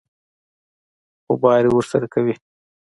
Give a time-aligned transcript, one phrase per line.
[1.25, 2.35] خوباري ورسره کوي.